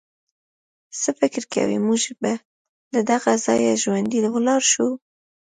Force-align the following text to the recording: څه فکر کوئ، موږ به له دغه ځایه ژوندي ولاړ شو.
څه 1.01 1.09
فکر 1.19 1.43
کوئ، 1.53 1.77
موږ 1.87 2.01
به 2.21 2.33
له 2.93 3.01
دغه 3.11 3.31
ځایه 3.45 3.79
ژوندي 3.83 4.19
ولاړ 4.33 4.61
شو. 4.71 4.87